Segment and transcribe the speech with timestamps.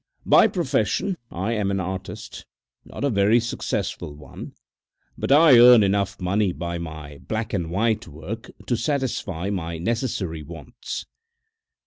[0.25, 2.47] By profession I am an artist,
[2.85, 4.53] not a very successful one,
[5.15, 10.41] but I earn enough money by my black and white work to satisfy my necessary
[10.41, 11.05] wants.